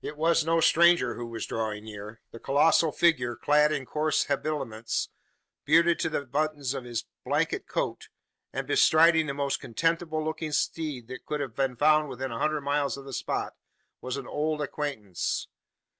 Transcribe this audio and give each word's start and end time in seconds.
It 0.00 0.16
was 0.16 0.44
no 0.46 0.60
stranger 0.60 1.14
who 1.16 1.26
was 1.26 1.44
drawing 1.44 1.82
near. 1.84 2.20
The 2.30 2.38
colossal 2.38 2.92
figure, 2.92 3.34
clad 3.34 3.72
in 3.72 3.86
coarse 3.86 4.26
habiliments, 4.26 5.08
bearded 5.64 5.98
to 5.98 6.08
the 6.08 6.24
buttons 6.26 6.74
of 6.74 6.84
his 6.84 7.06
blanket 7.24 7.66
coat, 7.66 8.08
and 8.52 8.68
bestriding 8.68 9.26
the 9.26 9.34
most 9.34 9.58
contemptible 9.58 10.24
looking 10.24 10.52
steed 10.52 11.08
that 11.08 11.26
could 11.26 11.40
have 11.40 11.56
been 11.56 11.74
found 11.74 12.08
within 12.08 12.30
a 12.30 12.38
hundred 12.38 12.60
miles 12.60 12.96
of 12.96 13.04
the 13.04 13.12
spot, 13.12 13.54
was 14.00 14.16
an 14.16 14.28
old 14.28 14.62
acquaintance. 14.62 15.48